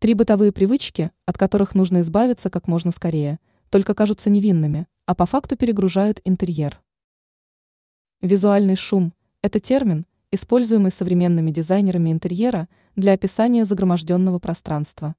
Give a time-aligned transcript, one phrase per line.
[0.00, 5.26] Три бытовые привычки, от которых нужно избавиться как можно скорее, только кажутся невинными, а по
[5.26, 6.80] факту перегружают интерьер.
[8.20, 15.16] Визуальный шум– это термин, используемый современными дизайнерами интерьера для описания загроможденного пространства.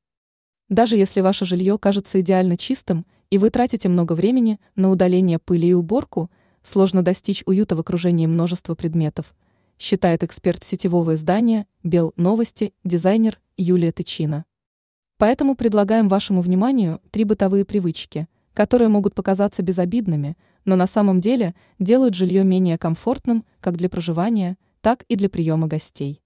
[0.70, 5.68] Даже если ваше жилье кажется идеально чистым и вы тратите много времени на удаление пыли
[5.68, 6.32] и уборку,
[6.64, 9.36] сложно достичь уюта в окружении множества предметов,
[9.78, 14.46] считает эксперт сетевого издания «Бел Новости» дизайнер Юлия Тычина.
[15.20, 21.56] Поэтому предлагаем вашему вниманию три бытовые привычки, которые могут показаться безобидными, но на самом деле
[21.78, 26.22] делают жилье менее комфортным как для проживания, так и для приема гостей.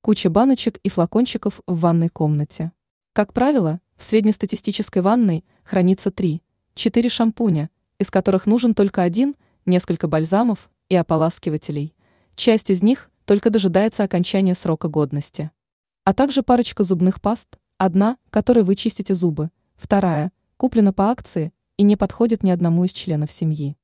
[0.00, 2.72] Куча баночек и флакончиков в ванной комнате.
[3.12, 6.40] Как правило, в среднестатистической ванной хранится 3-4
[7.10, 11.94] шампуня, из которых нужен только один, несколько бальзамов и ополаскивателей.
[12.34, 15.50] Часть из них только дожидается окончания срока годности
[16.08, 21.82] а также парочка зубных паст, одна, которой вы чистите зубы, вторая, куплена по акции и
[21.82, 23.76] не подходит ни одному из членов семьи.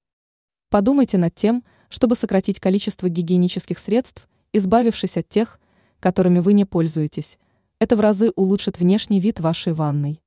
[0.71, 5.61] Подумайте над тем, чтобы сократить количество гигиенических средств, избавившись от тех,
[6.01, 7.37] которыми вы не пользуетесь.
[7.79, 10.23] Это в разы улучшит внешний вид вашей ванной.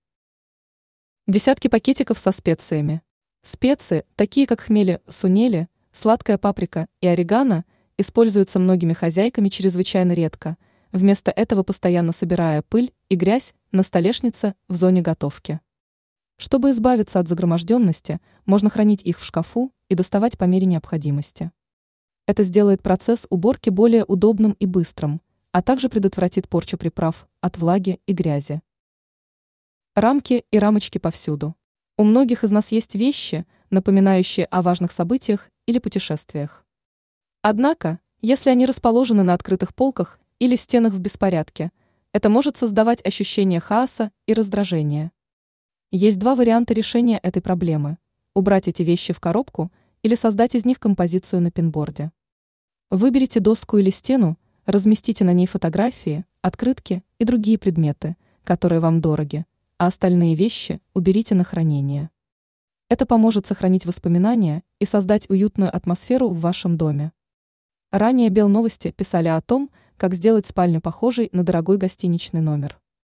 [1.26, 3.02] Десятки пакетиков со специями.
[3.42, 7.66] Специи, такие как хмели, сунели, сладкая паприка и орегано,
[7.98, 10.58] используются многими хозяйками чрезвычайно редко–
[10.92, 15.60] вместо этого постоянно собирая пыль и грязь на столешнице в зоне готовки.
[16.38, 21.52] Чтобы избавиться от загроможденности, можно хранить их в шкафу и доставать по мере необходимости.
[22.28, 25.22] Это сделает процесс уборки более удобным и быстрым,
[25.52, 28.62] а также предотвратит порчу приправ от влаги и грязи.
[29.96, 31.56] Рамки и рамочки повсюду.
[31.98, 36.64] У многих из нас есть вещи, напоминающие о важных событиях или путешествиях.
[37.42, 41.72] Однако, если они расположены на открытых полках или стенах в беспорядке.
[42.12, 45.12] Это может создавать ощущение хаоса и раздражения.
[45.92, 47.98] Есть два варианта решения этой проблемы–
[48.34, 49.72] убрать эти вещи в коробку
[50.04, 52.12] или создать из них композицию на пинборде.
[52.92, 59.46] Выберите доску или стену, разместите на ней фотографии, открытки и другие предметы, которые вам дороги,
[59.78, 62.10] а остальные вещи уберите на хранение.
[62.90, 67.12] Это поможет сохранить воспоминания и создать уютную атмосферу в вашем доме.
[67.92, 72.80] Ранее Белновости писали о том, как сделать спальню похожей на дорогой гостиничный номер.